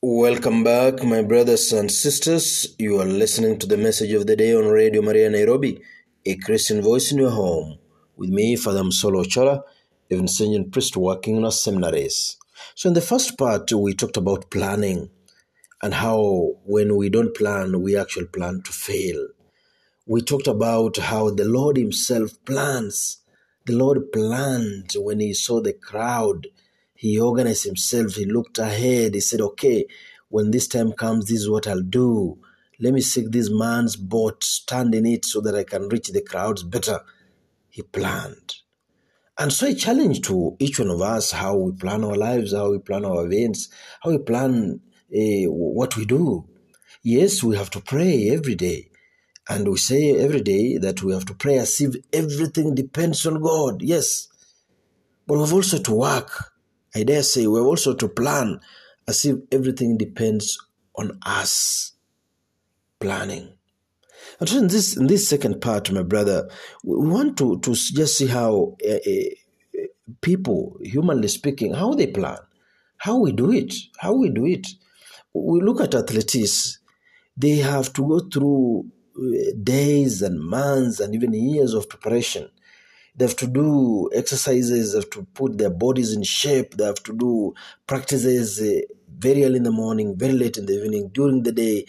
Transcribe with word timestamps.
Welcome 0.00 0.62
back, 0.62 1.02
my 1.02 1.22
brothers 1.22 1.72
and 1.72 1.90
sisters. 1.90 2.68
You 2.78 3.00
are 3.00 3.04
listening 3.04 3.58
to 3.58 3.66
the 3.66 3.76
message 3.76 4.12
of 4.12 4.28
the 4.28 4.36
day 4.36 4.54
on 4.54 4.66
Radio 4.66 5.02
Maria 5.02 5.28
Nairobi, 5.28 5.82
a 6.24 6.36
Christian 6.36 6.80
voice 6.80 7.10
in 7.10 7.18
your 7.18 7.32
home. 7.32 7.78
With 8.16 8.30
me, 8.30 8.54
Father 8.54 8.84
Msolo 8.84 9.28
Chola, 9.28 9.64
a 10.08 10.14
Vincentian 10.14 10.70
priest 10.70 10.96
working 10.96 11.34
in 11.34 11.44
our 11.44 11.50
seminaries. 11.50 12.36
So, 12.76 12.90
in 12.90 12.94
the 12.94 13.00
first 13.00 13.36
part, 13.36 13.72
we 13.72 13.92
talked 13.92 14.16
about 14.16 14.52
planning 14.52 15.10
and 15.82 15.94
how 15.94 16.52
when 16.64 16.94
we 16.94 17.08
don't 17.08 17.34
plan, 17.34 17.82
we 17.82 17.96
actually 17.96 18.26
plan 18.26 18.62
to 18.66 18.72
fail. 18.72 19.26
We 20.06 20.20
talked 20.22 20.46
about 20.46 20.96
how 20.98 21.30
the 21.30 21.44
Lord 21.44 21.76
Himself 21.76 22.38
plans. 22.44 23.18
The 23.66 23.74
Lord 23.74 24.12
planned 24.12 24.92
when 24.94 25.18
He 25.18 25.34
saw 25.34 25.60
the 25.60 25.72
crowd 25.72 26.46
he 26.98 27.16
organized 27.20 27.64
himself. 27.64 28.16
He 28.16 28.24
looked 28.24 28.58
ahead. 28.58 29.14
He 29.14 29.20
said, 29.20 29.40
okay, 29.40 29.86
when 30.30 30.50
this 30.50 30.66
time 30.66 30.90
comes, 30.90 31.26
this 31.26 31.38
is 31.38 31.48
what 31.48 31.68
I'll 31.68 31.80
do. 31.80 32.40
Let 32.80 32.92
me 32.92 33.00
seek 33.02 33.30
this 33.30 33.48
man's 33.48 33.94
boat, 33.94 34.42
stand 34.42 34.96
in 34.96 35.06
it 35.06 35.24
so 35.24 35.40
that 35.42 35.54
I 35.54 35.62
can 35.62 35.88
reach 35.88 36.08
the 36.08 36.22
crowds 36.22 36.64
better. 36.64 37.02
He 37.68 37.82
planned. 37.82 38.56
And 39.38 39.52
so 39.52 39.68
a 39.68 39.74
challenge 39.74 40.22
to 40.22 40.56
each 40.58 40.80
one 40.80 40.90
of 40.90 41.00
us 41.00 41.30
how 41.30 41.54
we 41.54 41.70
plan 41.70 42.02
our 42.02 42.16
lives, 42.16 42.52
how 42.52 42.72
we 42.72 42.80
plan 42.80 43.04
our 43.04 43.26
events, 43.26 43.68
how 44.00 44.10
we 44.10 44.18
plan 44.18 44.80
uh, 45.14 45.48
what 45.52 45.96
we 45.96 46.04
do. 46.04 46.48
Yes, 47.04 47.44
we 47.44 47.56
have 47.56 47.70
to 47.70 47.80
pray 47.80 48.28
every 48.30 48.56
day. 48.56 48.90
And 49.48 49.68
we 49.68 49.76
say 49.76 50.18
every 50.18 50.40
day 50.40 50.78
that 50.78 51.04
we 51.04 51.12
have 51.12 51.26
to 51.26 51.34
pray 51.34 51.58
as 51.58 51.80
if 51.80 51.94
everything 52.12 52.74
depends 52.74 53.24
on 53.24 53.40
God. 53.40 53.82
Yes. 53.82 54.26
But 55.28 55.34
we 55.34 55.40
have 55.42 55.52
also 55.52 55.78
to 55.78 55.94
work 55.94 56.57
I 56.98 57.04
dare 57.04 57.22
say 57.22 57.46
we 57.46 57.58
have 57.58 57.66
also 57.66 57.94
to 57.94 58.08
plan 58.08 58.60
as 59.06 59.24
if 59.24 59.36
everything 59.52 59.96
depends 59.96 60.58
on 60.96 61.18
us 61.22 61.92
planning. 62.98 63.54
And 64.40 64.50
in 64.52 64.66
this 64.66 64.96
in 64.96 65.06
this 65.06 65.28
second 65.28 65.60
part, 65.60 65.90
my 65.92 66.02
brother, 66.02 66.50
we 66.82 66.96
want 67.08 67.38
to, 67.38 67.60
to 67.60 67.74
just 67.74 68.18
see 68.18 68.26
how 68.26 68.76
uh, 68.86 68.94
uh, 68.94 69.84
people, 70.20 70.76
humanly 70.82 71.28
speaking, 71.28 71.72
how 71.72 71.94
they 71.94 72.08
plan, 72.08 72.38
how 72.98 73.18
we 73.18 73.32
do 73.32 73.52
it, 73.52 73.74
how 73.98 74.14
we 74.14 74.30
do 74.30 74.44
it. 74.46 74.66
We 75.32 75.60
look 75.60 75.80
at 75.80 75.94
athletes; 75.94 76.78
they 77.36 77.56
have 77.56 77.92
to 77.94 78.02
go 78.06 78.20
through 78.28 78.90
days 79.62 80.22
and 80.22 80.40
months 80.40 81.00
and 81.00 81.14
even 81.14 81.32
years 81.32 81.74
of 81.74 81.88
preparation 81.88 82.50
they 83.18 83.24
have 83.24 83.36
to 83.36 83.48
do 83.48 84.08
exercises, 84.14 84.92
they 84.92 84.98
have 84.98 85.10
to 85.10 85.24
put 85.34 85.58
their 85.58 85.70
bodies 85.70 86.12
in 86.12 86.22
shape, 86.22 86.74
they 86.76 86.84
have 86.84 87.02
to 87.02 87.12
do 87.16 87.52
practices 87.86 88.60
uh, 88.60 88.80
very 89.18 89.44
early 89.44 89.56
in 89.56 89.64
the 89.64 89.72
morning, 89.72 90.16
very 90.16 90.34
late 90.34 90.56
in 90.56 90.66
the 90.66 90.74
evening, 90.74 91.10
during 91.12 91.42
the 91.42 91.50
day 91.50 91.84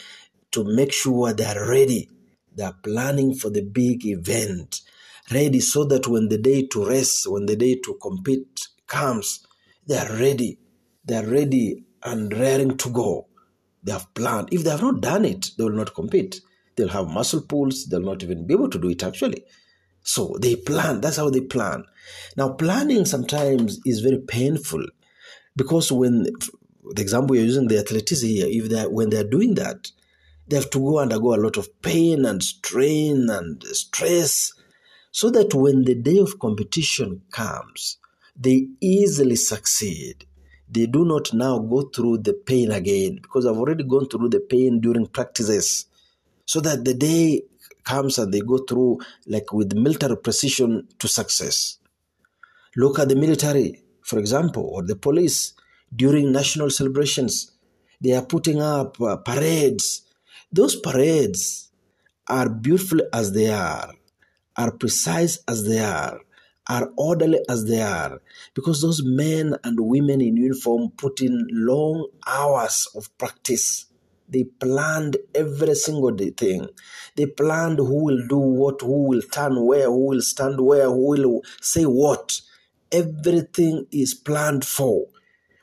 to 0.52 0.64
make 0.64 0.92
sure 0.92 1.32
they 1.32 1.46
are 1.46 1.70
ready. 1.70 2.10
They 2.56 2.64
are 2.64 2.76
planning 2.84 3.36
for 3.36 3.52
the 3.52 3.62
big 3.62 4.08
event, 4.08 4.82
ready 5.32 5.60
so 5.60 5.84
that 5.86 6.08
when 6.08 6.30
the 6.30 6.40
day 6.40 6.66
to 6.66 6.86
rest, 6.88 7.30
when 7.30 7.46
the 7.46 7.56
day 7.56 7.76
to 7.76 7.94
compete 8.02 8.68
comes, 8.88 9.46
they 9.86 10.00
are 10.00 10.12
ready. 10.18 10.58
They 11.06 11.16
are 11.18 11.28
ready 11.28 11.84
and 12.04 12.34
raring 12.34 12.76
to 12.78 12.90
go. 12.90 13.28
They 13.84 13.92
have 13.92 14.12
planned. 14.16 14.50
If 14.52 14.64
they 14.64 14.72
have 14.72 14.82
not 14.82 15.02
done 15.02 15.26
it, 15.26 15.52
they 15.58 15.64
will 15.64 15.72
not 15.72 15.94
compete. 15.94 16.42
They'll 16.76 16.90
have 16.90 17.08
muscle 17.08 17.42
pulls, 17.42 17.86
they'll 17.86 18.02
not 18.02 18.24
even 18.24 18.48
be 18.48 18.56
able 18.56 18.70
to 18.70 18.80
do 18.80 18.90
it 18.90 19.04
actually. 19.04 19.44
So 20.10 20.36
they 20.42 20.56
plan. 20.56 21.02
That's 21.02 21.18
how 21.18 21.30
they 21.30 21.42
plan. 21.42 21.84
Now, 22.36 22.54
planning 22.54 23.06
sometimes 23.06 23.80
is 23.86 24.00
very 24.00 24.18
painful 24.18 24.84
because 25.56 25.92
when 25.92 26.24
the 26.24 27.02
example 27.04 27.36
you're 27.36 27.46
using 27.46 27.68
the 27.68 27.78
athletics 27.78 28.22
here, 28.22 28.48
if 28.50 28.70
they 28.70 28.88
when 28.88 29.12
they're 29.12 29.30
doing 29.30 29.54
that, 29.54 29.92
they 30.48 30.56
have 30.56 30.72
to 30.72 30.80
go 30.80 30.98
undergo 30.98 31.36
a 31.36 31.44
lot 31.46 31.58
of 31.58 31.80
pain 31.84 32.26
and 32.26 32.42
strain 32.42 33.30
and 33.30 33.64
stress, 33.66 34.52
so 35.12 35.30
that 35.30 35.54
when 35.54 35.84
the 35.84 35.94
day 35.94 36.18
of 36.18 36.40
competition 36.40 37.22
comes, 37.30 37.98
they 38.36 38.66
easily 38.82 39.36
succeed. 39.36 40.26
They 40.68 40.88
do 40.88 41.06
not 41.06 41.36
now 41.36 41.60
go 41.60 41.84
through 41.84 42.20
the 42.24 42.34
pain 42.34 42.72
again 42.72 43.20
because 43.22 43.46
I've 43.46 43.58
already 43.58 43.84
gone 43.84 44.08
through 44.08 44.30
the 44.30 44.40
pain 44.40 44.82
during 44.82 45.06
practices, 45.06 45.86
so 46.48 46.62
that 46.62 46.84
the 46.84 46.96
day 46.96 47.44
comes 47.84 48.18
and 48.18 48.34
they 48.34 48.42
go 48.42 48.60
through 48.60 49.00
like 49.28 49.52
with 49.54 49.74
military 49.74 50.18
precision 50.18 50.88
to 51.00 51.08
success. 51.08 51.78
Look 52.76 53.00
at 53.00 53.10
the 53.10 53.16
military, 53.16 53.82
for 54.02 54.20
example, 54.20 54.64
or 54.64 54.84
the 54.84 54.96
police 54.96 55.54
during 55.96 56.32
national 56.32 56.70
celebrations. 56.70 57.52
They 58.02 58.12
are 58.14 58.26
putting 58.26 58.62
up 58.62 59.02
uh, 59.02 59.18
parades. 59.18 60.04
Those 60.52 60.76
parades 60.76 61.70
are 62.28 62.50
beautiful 62.50 63.02
as 63.12 63.34
they 63.34 63.50
are, 63.52 63.94
are 64.56 64.72
precise 64.72 65.40
as 65.48 65.68
they 65.68 65.80
are, 65.80 66.22
are 66.68 66.92
orderly 66.96 67.40
as 67.50 67.66
they 67.66 67.82
are, 67.82 68.22
because 68.54 68.82
those 68.82 69.02
men 69.04 69.56
and 69.64 69.80
women 69.80 70.22
in 70.22 70.38
uniform 70.38 70.92
put 70.96 71.22
in 71.22 71.48
long 71.52 72.08
hours 72.28 72.88
of 72.96 73.16
practice 73.18 73.89
they 74.30 74.44
planned 74.44 75.18
every 75.34 75.76
single 75.76 76.16
thing. 76.16 76.68
They 77.16 77.26
planned 77.26 77.80
who 77.80 78.06
will 78.06 78.28
do 78.28 78.38
what, 78.38 78.82
who 78.82 79.08
will 79.10 79.22
turn 79.22 79.66
where, 79.66 79.86
who 79.86 80.08
will 80.08 80.22
stand 80.22 80.62
where, 80.62 80.86
who 80.86 81.08
will 81.10 81.42
say 81.62 81.84
what. 81.84 82.42
Everything 82.92 83.86
is 83.92 84.14
planned 84.14 84.66
for, 84.66 85.08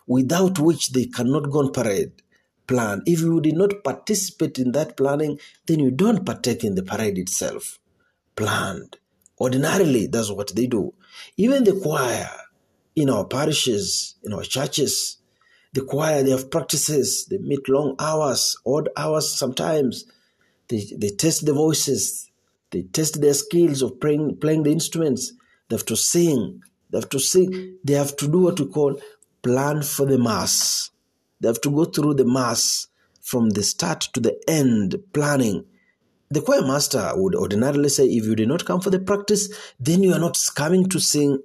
without 0.07 0.59
which 0.59 0.93
they 0.93 1.07
cannot 1.07 1.51
go 1.51 1.61
on 1.61 1.73
parade. 1.73 2.23
Plan. 2.67 3.03
If 3.07 3.21
you 3.21 3.41
did 3.41 3.57
not 3.57 3.85
participate 3.85 4.59
in 4.59 4.73
that 4.73 4.97
planning, 4.97 5.39
then 5.67 5.79
you 5.79 5.93
don't 5.93 6.27
partake 6.27 6.65
in 6.65 6.75
the 6.75 6.83
parade 6.83 7.17
itself. 7.19 7.79
Planned. 8.35 8.97
Ordinarily, 9.41 10.09
that's 10.09 10.31
what 10.33 10.55
they 10.55 10.67
do. 10.67 10.93
Even 11.37 11.63
the 11.63 11.79
choir 11.81 12.29
in 12.97 13.11
our 13.11 13.27
parishes, 13.27 14.17
in 14.25 14.33
our 14.33 14.43
churches, 14.43 15.19
the 15.77 15.85
choir, 15.85 16.23
they 16.23 16.31
have 16.31 16.51
practices, 16.51 17.27
they 17.27 17.37
meet 17.37 17.69
long 17.69 17.97
hours, 17.99 18.57
odd 18.67 18.89
hours 18.97 19.29
sometimes. 19.29 20.07
They, 20.69 20.83
they 20.97 21.11
test 21.11 21.45
the 21.45 21.53
voices, 21.53 22.31
they 22.71 22.85
test 22.85 23.21
their 23.21 23.35
skills 23.35 23.83
of 23.83 24.01
playing, 24.01 24.39
playing 24.39 24.63
the 24.63 24.73
instruments. 24.73 25.33
They 25.69 25.77
have 25.77 25.85
to 25.87 25.97
sing, 25.97 26.63
they 26.91 26.99
have 26.99 27.11
to 27.11 27.19
sing, 27.19 27.77
they 27.85 27.93
have 27.93 28.17
to 28.17 28.27
do 28.27 28.41
what 28.41 28.59
we 28.59 28.67
call 28.67 28.99
plan 29.43 29.83
for 29.83 30.07
the 30.07 30.17
mass. 30.19 30.91
They 31.41 31.49
have 31.49 31.61
to 31.61 31.71
go 31.71 31.85
through 31.85 32.15
the 32.15 32.25
mass 32.25 32.87
from 33.21 33.51
the 33.51 33.63
start 33.63 34.01
to 34.15 34.21
the 34.21 34.35
end, 34.49 34.97
planning. 35.13 35.67
The 36.31 36.41
choir 36.41 36.63
master 36.63 37.13
would 37.17 37.35
ordinarily 37.35 37.91
say, 37.91 38.07
if 38.07 38.25
you 38.25 38.35
did 38.35 38.49
not 38.49 38.65
come 38.65 38.81
for 38.81 38.89
the 38.89 38.99
practice, 38.99 39.53
then 39.79 40.03
you 40.03 40.15
are 40.15 40.19
not 40.19 40.39
coming 40.55 40.89
to 40.89 40.99
sing 40.99 41.39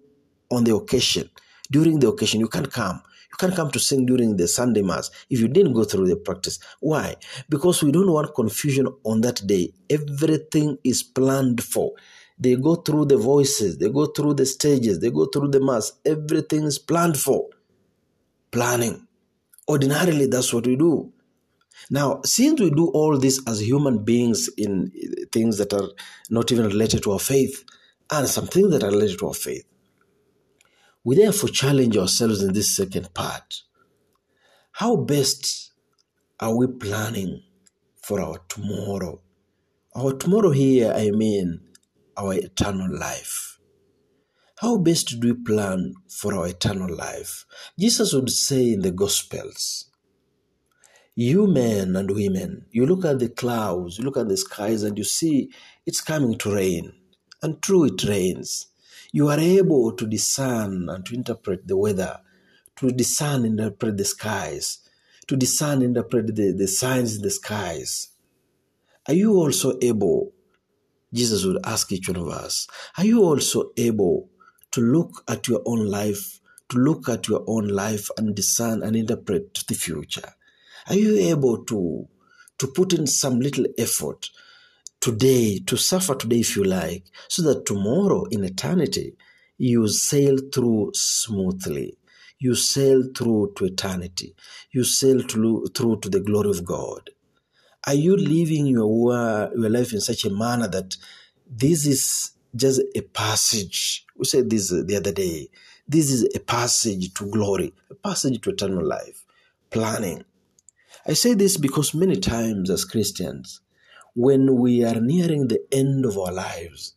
on 0.49 0.63
the 0.63 0.73
occasion. 0.73 1.29
During 1.69 1.99
the 1.99 2.07
occasion, 2.07 2.39
you 2.39 2.47
can't 2.47 2.71
come. 2.71 3.01
Can't 3.41 3.55
come 3.55 3.71
to 3.71 3.79
sing 3.79 4.05
during 4.05 4.37
the 4.37 4.47
Sunday 4.47 4.83
Mass 4.83 5.11
if 5.31 5.41
you 5.41 5.49
didn't 5.49 5.73
go 5.73 5.85
through 5.85 6.07
the 6.09 6.17
practice. 6.17 6.59
Why? 6.81 7.17
Because 7.49 7.83
we 7.83 7.91
don't 7.91 8.11
want 8.11 8.35
confusion 8.35 8.87
on 9.05 9.21
that 9.23 9.47
day. 9.47 9.73
Everything 9.89 10.77
is 10.85 11.03
planned 11.03 11.63
for. 11.63 11.93
They 12.39 12.55
go 12.55 12.75
through 12.75 13.07
the 13.07 13.17
voices, 13.17 13.79
they 13.79 13.89
go 13.89 14.07
through 14.07 14.35
the 14.35 14.45
stages, 14.47 14.99
they 15.01 15.11
go 15.11 15.25
through 15.27 15.49
the 15.49 15.61
Mass. 15.61 15.93
Everything 16.05 16.65
is 16.65 16.79
planned 16.79 17.17
for. 17.17 17.49
Planning. 18.51 19.07
Ordinarily, 19.69 20.27
that's 20.27 20.53
what 20.53 20.67
we 20.67 20.77
do. 20.77 21.13
Now, 21.91 22.21
since 22.25 22.61
we 22.61 22.71
do 22.71 22.87
all 22.89 23.17
this 23.19 23.41
as 23.47 23.61
human 23.61 24.03
beings 24.05 24.49
in 24.57 24.91
things 25.31 25.57
that 25.59 25.73
are 25.73 25.89
not 26.29 26.51
even 26.51 26.67
related 26.67 27.03
to 27.03 27.13
our 27.13 27.19
faith, 27.19 27.65
and 28.11 28.27
some 28.29 28.47
things 28.47 28.71
that 28.71 28.83
are 28.83 28.91
related 28.91 29.19
to 29.19 29.27
our 29.29 29.35
faith, 29.35 29.65
we 31.03 31.15
therefore 31.15 31.49
challenge 31.49 31.97
ourselves 31.97 32.43
in 32.43 32.53
this 32.53 32.75
second 32.75 33.13
part. 33.13 33.61
How 34.73 34.95
best 34.95 35.71
are 36.39 36.55
we 36.55 36.67
planning 36.67 37.43
for 38.01 38.21
our 38.21 38.39
tomorrow? 38.47 39.21
Our 39.95 40.13
tomorrow 40.13 40.51
here, 40.51 40.93
I 40.95 41.11
mean 41.11 41.61
our 42.17 42.33
eternal 42.33 42.97
life. 42.97 43.59
How 44.59 44.77
best 44.77 45.19
do 45.19 45.33
we 45.33 45.43
plan 45.43 45.95
for 46.07 46.35
our 46.35 46.47
eternal 46.47 46.95
life? 46.95 47.45
Jesus 47.79 48.13
would 48.13 48.29
say 48.29 48.73
in 48.73 48.81
the 48.81 48.91
Gospels, 48.91 49.89
you 51.15 51.47
men 51.47 51.95
and 51.95 52.11
women, 52.11 52.65
you 52.71 52.85
look 52.85 53.03
at 53.05 53.19
the 53.19 53.29
clouds, 53.29 53.97
you 53.97 54.05
look 54.05 54.17
at 54.17 54.29
the 54.29 54.37
skies, 54.37 54.83
and 54.83 54.97
you 54.97 55.03
see 55.03 55.49
it's 55.85 55.99
coming 55.99 56.37
to 56.37 56.53
rain. 56.53 56.93
And 57.41 57.61
true, 57.61 57.85
it 57.85 58.03
rains 58.03 58.67
you 59.11 59.27
are 59.27 59.39
able 59.39 59.91
to 59.93 60.07
discern 60.07 60.87
and 60.89 61.05
to 61.05 61.15
interpret 61.15 61.67
the 61.67 61.77
weather, 61.77 62.19
to 62.77 62.91
discern 62.91 63.45
and 63.45 63.59
interpret 63.59 63.97
the 63.97 64.05
skies, 64.05 64.79
to 65.27 65.35
discern 65.35 65.81
and 65.81 65.97
interpret 65.97 66.35
the, 66.35 66.51
the 66.51 66.67
signs 66.67 67.17
in 67.17 67.21
the 67.21 67.29
skies. 67.29 68.09
Are 69.07 69.13
you 69.13 69.33
also 69.33 69.77
able, 69.81 70.31
Jesus 71.13 71.43
would 71.45 71.59
ask 71.65 71.91
each 71.91 72.07
one 72.07 72.17
of 72.17 72.29
us, 72.29 72.67
are 72.97 73.05
you 73.05 73.23
also 73.23 73.71
able 73.75 74.29
to 74.71 74.81
look 74.81 75.23
at 75.27 75.47
your 75.47 75.61
own 75.65 75.87
life, 75.87 76.39
to 76.69 76.77
look 76.77 77.09
at 77.09 77.27
your 77.27 77.43
own 77.47 77.67
life 77.67 78.09
and 78.17 78.33
discern 78.35 78.81
and 78.81 78.95
interpret 78.95 79.63
the 79.67 79.73
future? 79.73 80.33
Are 80.87 80.95
you 80.95 81.17
able 81.17 81.65
to, 81.65 82.07
to 82.59 82.67
put 82.67 82.93
in 82.93 83.07
some 83.07 83.39
little 83.39 83.65
effort 83.77 84.29
today, 85.01 85.59
to 85.59 85.75
suffer 85.75 86.15
today 86.15 86.39
if 86.39 86.55
you 86.55 86.63
like, 86.63 87.03
so 87.27 87.41
that 87.43 87.65
tomorrow 87.65 88.25
in 88.31 88.43
eternity 88.43 89.17
you 89.57 89.87
sail 89.87 90.37
through 90.53 90.91
smoothly? 90.93 91.97
You 92.39 92.55
sail 92.55 93.03
through 93.15 93.53
to 93.57 93.65
eternity. 93.65 94.35
You 94.71 94.83
sail 94.83 95.21
through, 95.21 95.67
through 95.75 95.99
to 95.99 96.09
the 96.09 96.21
glory 96.21 96.49
of 96.49 96.65
God. 96.65 97.11
Are 97.85 97.93
you 97.93 98.15
living 98.15 98.67
your, 98.67 99.51
your 99.55 99.69
life 99.69 99.93
in 99.93 100.01
such 100.01 100.25
a 100.25 100.29
manner 100.31 100.67
that 100.67 100.95
this 101.47 101.85
is 101.85 102.31
just 102.55 102.81
a 102.95 103.01
passage? 103.01 104.05
We 104.15 104.25
said 104.25 104.49
this 104.49 104.69
the 104.69 104.95
other 104.95 105.11
day. 105.11 105.49
This 105.87 106.11
is 106.11 106.27
a 106.35 106.39
passage 106.39 107.13
to 107.15 107.29
glory, 107.29 107.73
a 107.89 107.95
passage 107.95 108.41
to 108.41 108.51
eternal 108.51 108.85
life. 108.87 109.25
Planning. 109.69 110.23
I 111.07 111.13
say 111.13 111.33
this 111.33 111.57
because 111.57 111.93
many 111.93 112.17
times 112.17 112.69
as 112.69 112.85
Christians, 112.85 113.61
when 114.15 114.55
we 114.57 114.83
are 114.83 114.99
nearing 114.99 115.47
the 115.47 115.61
end 115.71 116.05
of 116.05 116.17
our 116.17 116.31
lives, 116.31 116.95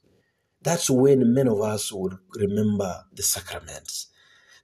that's 0.63 0.91
when 0.91 1.33
many 1.35 1.51
of 1.51 1.61
us 1.61 1.93
will 1.93 2.19
remember 2.37 3.05
the 3.13 3.23
sacraments. 3.23 4.09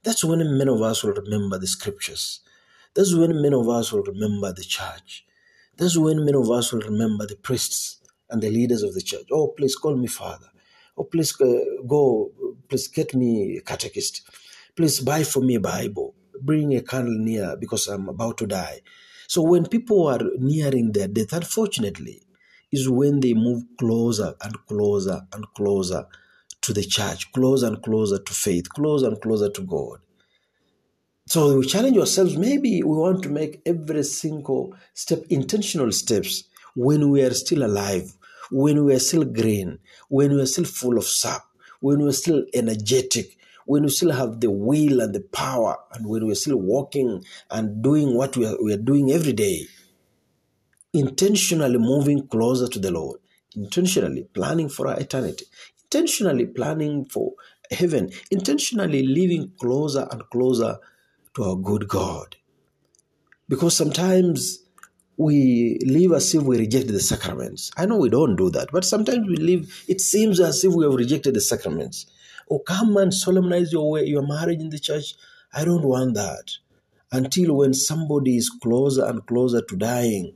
That's 0.03 0.23
when 0.23 0.39
many 0.57 0.71
of 0.71 0.81
us 0.81 1.03
will 1.03 1.13
remember 1.13 1.59
the 1.59 1.67
scriptures. 1.67 2.41
That's 2.93 3.15
when 3.15 3.41
many 3.41 3.55
of 3.55 3.69
us 3.69 3.91
will 3.91 4.03
remember 4.03 4.51
the 4.51 4.63
church. 4.63 5.25
That's 5.77 5.97
when 5.97 6.25
many 6.25 6.37
of 6.37 6.49
us 6.49 6.73
will 6.73 6.81
remember 6.81 7.25
the 7.27 7.35
priests 7.35 8.01
and 8.29 8.41
the 8.41 8.49
leaders 8.49 8.83
of 8.83 8.93
the 8.95 9.01
church. 9.01 9.27
Oh, 9.31 9.49
please 9.49 9.75
call 9.75 9.95
me 9.95 10.07
father. 10.07 10.47
Oh, 10.97 11.03
please 11.03 11.39
uh, 11.39 11.59
go, 11.87 12.31
please 12.67 12.87
get 12.87 13.13
me 13.13 13.57
a 13.57 13.61
catechist. 13.61 14.23
Please 14.75 14.99
buy 14.99 15.23
for 15.23 15.41
me 15.41 15.55
a 15.55 15.59
Bible. 15.59 16.15
Bring 16.41 16.75
a 16.75 16.81
candle 16.81 17.17
near 17.17 17.55
because 17.57 17.87
I'm 17.87 18.09
about 18.09 18.37
to 18.39 18.47
die. 18.47 18.81
So 19.27 19.41
when 19.41 19.67
people 19.67 20.07
are 20.07 20.21
nearing 20.39 20.91
their 20.91 21.07
death, 21.07 21.31
unfortunately, 21.33 22.23
is 22.71 22.89
when 22.89 23.19
they 23.19 23.33
move 23.33 23.63
closer 23.79 24.35
and 24.41 24.55
closer 24.67 25.21
and 25.33 25.45
closer 25.55 26.05
to 26.61 26.73
the 26.73 26.83
church, 26.83 27.31
closer 27.33 27.67
and 27.67 27.81
closer 27.83 28.19
to 28.19 28.33
faith, 28.33 28.69
closer 28.69 29.07
and 29.07 29.21
closer 29.21 29.49
to 29.49 29.61
God. 29.63 29.99
So 31.27 31.57
we 31.57 31.65
challenge 31.65 31.97
ourselves. 31.97 32.37
Maybe 32.37 32.83
we 32.83 32.95
want 32.97 33.23
to 33.23 33.29
make 33.29 33.61
every 33.65 34.03
single 34.03 34.75
step 34.93 35.23
intentional 35.29 35.91
steps 35.91 36.43
when 36.75 37.09
we 37.09 37.23
are 37.23 37.33
still 37.33 37.63
alive, 37.65 38.13
when 38.51 38.85
we 38.85 38.93
are 38.95 38.99
still 38.99 39.23
green, 39.23 39.79
when 40.09 40.35
we 40.35 40.41
are 40.41 40.45
still 40.45 40.65
full 40.65 40.97
of 40.97 41.05
sap, 41.05 41.43
when 41.79 42.01
we 42.01 42.09
are 42.09 42.13
still 42.13 42.45
energetic, 42.53 43.37
when 43.65 43.83
we 43.83 43.89
still 43.89 44.11
have 44.11 44.41
the 44.41 44.51
will 44.51 45.01
and 45.01 45.15
the 45.15 45.21
power, 45.21 45.77
and 45.93 46.07
when 46.07 46.25
we 46.25 46.33
are 46.33 46.35
still 46.35 46.57
walking 46.57 47.23
and 47.49 47.81
doing 47.81 48.15
what 48.15 48.37
we 48.37 48.45
are, 48.45 48.57
we 48.63 48.73
are 48.73 48.77
doing 48.77 49.11
every 49.11 49.33
day. 49.33 49.67
Intentionally 50.93 51.77
moving 51.77 52.27
closer 52.27 52.67
to 52.67 52.79
the 52.79 52.91
Lord, 52.91 53.19
intentionally 53.55 54.25
planning 54.33 54.67
for 54.67 54.87
our 54.87 54.99
eternity, 54.99 55.45
intentionally 55.85 56.45
planning 56.45 57.05
for 57.05 57.31
heaven, 57.71 58.09
intentionally 58.29 59.05
living 59.07 59.53
closer 59.59 60.07
and 60.11 60.23
closer 60.29 60.77
to 61.35 61.43
our 61.43 61.55
good 61.55 61.87
God. 61.87 62.35
Because 63.47 63.75
sometimes 63.77 64.65
we 65.15 65.79
live 65.85 66.11
as 66.13 66.35
if 66.35 66.43
we 66.43 66.57
reject 66.57 66.87
the 66.87 66.99
sacraments. 66.99 67.71
I 67.77 67.85
know 67.85 67.97
we 67.97 68.09
don't 68.09 68.35
do 68.35 68.49
that, 68.49 68.69
but 68.73 68.83
sometimes 68.83 69.27
we 69.27 69.37
live, 69.37 69.85
it 69.87 70.01
seems 70.01 70.39
as 70.41 70.63
if 70.65 70.73
we 70.73 70.83
have 70.83 70.95
rejected 70.95 71.35
the 71.35 71.41
sacraments. 71.41 72.05
Oh, 72.49 72.59
come 72.59 72.97
and 72.97 73.13
solemnize 73.13 73.71
your, 73.71 73.99
your 73.99 74.27
marriage 74.27 74.59
in 74.59 74.69
the 74.69 74.79
church. 74.79 75.15
I 75.53 75.63
don't 75.63 75.85
want 75.85 76.15
that. 76.15 76.51
Until 77.13 77.55
when 77.55 77.73
somebody 77.73 78.37
is 78.37 78.49
closer 78.49 79.05
and 79.05 79.25
closer 79.25 79.61
to 79.61 79.75
dying, 79.77 80.35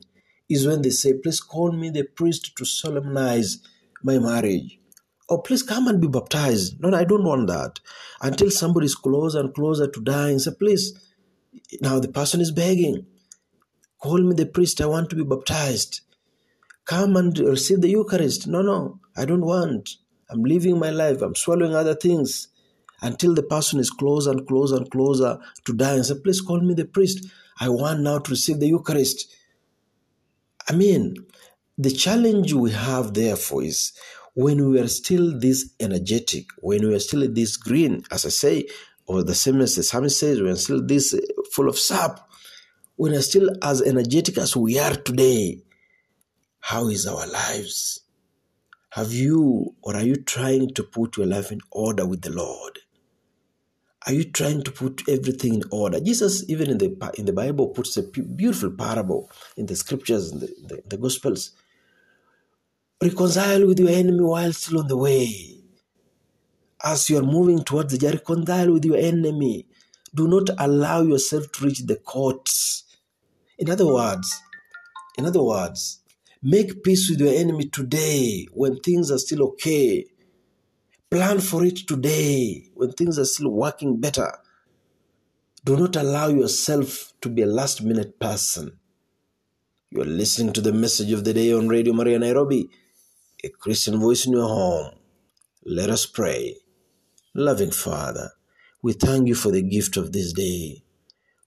is 0.50 0.68
when 0.68 0.81
they 0.81 0.89
say, 0.89 1.13
Please 1.13 1.39
call 1.39 1.71
me 1.71 1.89
the 1.89 2.03
priest 2.03 2.56
to 2.57 2.65
solemnize 2.65 3.59
my 4.03 4.19
marriage. 4.19 4.80
Or 5.27 5.42
please 5.42 5.63
come 5.63 5.88
and 5.88 6.00
be 6.00 6.07
baptized. 6.07 6.80
No, 6.80 6.95
I 6.95 7.03
don't 7.03 7.24
want 7.24 7.47
that. 7.47 7.80
Until 8.21 8.51
somebody 8.51 8.86
is 8.86 8.95
closer 8.95 9.39
and 9.39 9.53
closer 9.53 9.88
to 9.88 10.01
dying, 10.01 10.39
say, 10.39 10.51
Please, 10.57 10.94
now 11.81 12.00
the 12.00 12.09
person 12.09 12.42
is 12.42 12.51
begging. 12.51 13.07
Call 14.00 14.19
me 14.19 14.36
the 14.36 14.45
priest. 14.45 14.81
I 14.81 14.86
want 14.86 15.09
to 15.09 15.15
be 15.15 15.24
baptized. 15.24 16.01
Come 16.86 17.15
and 17.15 17.38
receive 17.39 17.81
the 17.81 17.89
Eucharist. 17.89 18.47
No, 18.47 18.62
no, 18.62 19.00
I 19.18 19.25
don't 19.25 19.45
want. 19.45 19.89
I'm 20.30 20.44
living 20.44 20.77
my 20.80 20.92
life. 20.92 21.21
I'm 21.21 21.36
swallowing 21.36 21.75
other 21.75 21.95
things 21.95 22.50
until 23.01 23.33
the 23.33 23.44
person 23.44 23.80
is 23.80 23.89
closer 23.89 24.31
and 24.31 24.47
closer 24.47 24.77
and 24.77 24.89
closer 24.92 25.39
to 25.65 25.75
and 25.80 26.06
say, 26.06 26.15
Please 26.24 26.42
call 26.42 26.62
me 26.62 26.75
the 26.75 26.86
priest. 26.86 27.25
I 27.59 27.69
want 27.69 28.01
now 28.01 28.19
to 28.19 28.31
receive 28.31 28.59
the 28.59 28.68
Eucharist. 28.68 29.33
I 30.67 30.73
mean, 30.73 31.15
the 31.77 31.91
challenge 31.91 32.53
we 32.53 32.71
have, 32.71 33.13
therefore, 33.13 33.63
is 33.63 33.94
when 34.33 34.69
we 34.69 34.79
are 34.79 34.88
still 34.88 35.38
this 35.38 35.69
energetic, 35.79 36.45
when 36.59 36.88
we 36.88 36.95
are 36.95 37.00
still 37.00 37.31
this 37.31 37.57
green, 37.57 38.03
as 38.12 38.25
I 38.25 38.29
say, 38.29 38.67
or 39.06 39.23
the 39.23 39.35
same 39.35 39.62
as 39.62 39.75
the 39.75 39.83
psalmist 39.83 40.19
says, 40.19 40.41
we 40.41 40.50
are 40.50 40.56
still 40.56 40.85
this 40.85 41.13
uh, 41.13 41.19
full 41.51 41.69
of 41.69 41.77
sap, 41.77 42.27
when 42.95 43.12
we 43.12 43.17
are 43.17 43.21
still 43.21 43.50
as 43.62 43.81
energetic 43.81 44.38
as 44.38 44.56
we 44.56 44.79
are 44.79 44.95
today, 44.95 45.62
how 46.59 46.88
is 46.88 47.06
our 47.06 47.27
lives? 47.27 48.01
Have 48.91 49.13
you 49.13 49.75
or 49.81 49.95
are 49.95 50.03
you 50.03 50.15
trying 50.15 50.69
to 50.73 50.83
put 50.83 51.18
your 51.18 51.27
life 51.27 51.51
in 51.51 51.59
order 51.69 52.07
with 52.07 52.21
the 52.21 52.31
Lord? 52.31 52.79
Are 54.07 54.13
you 54.13 54.25
trying 54.25 54.63
to 54.63 54.72
put 54.72 55.04
everything 55.10 55.56
in 55.56 55.63
order? 55.72 56.00
Jesus, 56.00 56.44
even 56.50 56.69
in 56.72 56.78
the 56.80 57.13
in 57.18 57.25
the 57.25 57.34
Bible, 57.34 57.69
puts 57.69 57.98
a 57.98 58.04
beautiful 58.04 58.72
parable 58.72 59.31
in 59.57 59.66
the 59.68 59.75
scriptures, 59.75 60.31
in 60.31 60.40
the, 60.40 60.48
the, 60.68 60.81
the 60.90 60.98
Gospels. 60.98 61.52
Reconcile 63.02 63.68
with 63.68 63.80
your 63.80 63.90
enemy 63.90 64.22
while 64.24 64.54
still 64.54 64.80
on 64.81 64.88
the 64.88 64.98
way. 64.98 65.60
As 66.84 67.10
you 67.10 67.18
are 67.19 67.24
moving 67.24 67.63
towards 67.63 67.98
the 67.98 68.10
reconcile 68.10 68.74
with 68.74 68.86
your 68.86 68.98
enemy. 68.98 69.68
Do 70.16 70.28
not 70.28 70.50
allow 70.60 71.02
yourself 71.04 71.52
to 71.54 71.66
reach 71.66 71.81
the 71.81 71.98
courts. 71.98 72.86
In 73.60 73.69
other 73.69 73.88
words, 73.88 74.34
in 75.18 75.25
other 75.25 75.44
words, 75.44 76.02
make 76.44 76.84
peace 76.84 77.10
with 77.10 77.19
your 77.22 77.34
enemy 77.34 77.68
today 77.69 78.48
when 78.54 78.80
things 78.80 79.12
are 79.12 79.18
still 79.19 79.44
okay. 79.50 80.06
Plan 81.12 81.40
for 81.40 81.63
it 81.63 81.88
today 81.88 82.69
when 82.74 82.92
things 82.92 83.18
are 83.19 83.25
still 83.25 83.50
working 83.52 84.00
better. 84.00 84.38
Do 85.63 85.78
not 85.78 85.96
allow 85.96 86.28
yourself 86.28 87.13
to 87.22 87.30
be 87.30 87.42
a 87.42 87.48
last 87.48 87.81
minute 87.84 88.19
person. 88.19 88.78
You 89.92 90.02
are 90.02 90.06
listening 90.06 90.54
to 90.54 90.62
the 90.62 90.74
message 90.74 91.12
of 91.12 91.24
the 91.24 91.33
day 91.33 91.54
on 91.54 91.68
Radio 91.69 91.94
Maria 91.94 92.19
Nairobi, 92.19 92.69
a 93.44 93.50
Christian 93.50 94.00
voice 94.00 94.26
in 94.26 94.33
your 94.33 94.47
home. 94.47 94.92
Let 95.66 95.90
us 95.90 96.06
pray. 96.06 96.57
Loving 97.33 97.71
Father, 97.71 98.31
we 98.81 98.94
thank 98.94 99.28
you 99.28 99.35
for 99.35 99.52
the 99.52 99.62
gift 99.62 99.97
of 99.97 100.12
this 100.12 100.33
day. 100.33 100.83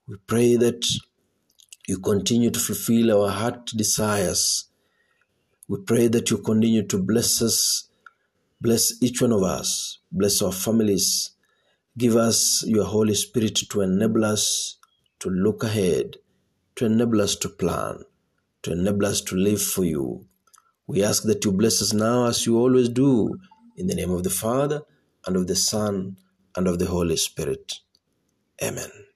We 0.07 0.17
pray 0.27 0.57
that 0.57 0.85
you 1.87 1.99
continue 1.99 2.51
to 2.51 2.59
fulfill 2.61 3.23
our 3.23 3.31
heart 3.31 3.67
desires. 3.77 4.67
We 5.69 5.79
pray 5.87 6.09
that 6.09 6.31
you 6.31 6.39
continue 6.39 6.87
to 6.87 6.99
bless 6.99 7.41
us, 7.43 7.88
bless 8.61 8.93
each 9.03 9.23
one 9.23 9.33
of 9.33 9.43
us, 9.43 9.99
bless 10.13 10.43
our 10.43 10.53
families. 10.53 11.33
Give 11.97 12.17
us 12.17 12.65
your 12.67 12.85
Holy 12.85 13.15
Spirit 13.15 13.57
to 13.71 13.81
enable 13.81 14.25
us 14.25 14.77
to 15.21 15.31
look 15.31 15.65
ahead, 15.65 16.17
to 16.77 16.87
enable 16.87 17.21
us 17.21 17.37
to 17.37 17.49
plan, 17.49 18.05
to 18.63 18.73
enable 18.73 19.07
us 19.07 19.21
to 19.23 19.37
live 19.37 19.63
for 19.63 19.85
you. 19.85 20.27
We 20.87 21.03
ask 21.03 21.25
that 21.25 21.45
you 21.45 21.53
bless 21.53 21.83
us 21.83 21.93
now 21.93 22.27
as 22.27 22.47
you 22.47 22.59
always 22.59 22.89
do, 22.89 23.39
in 23.77 23.89
the 23.89 23.95
name 23.95 24.11
of 24.11 24.23
the 24.25 24.31
Father, 24.31 24.83
and 25.27 25.37
of 25.37 25.47
the 25.47 25.57
Son, 25.57 26.17
and 26.57 26.69
of 26.69 26.79
the 26.79 26.87
Holy 26.87 27.17
Spirit. 27.17 27.75
Amen. 28.63 29.08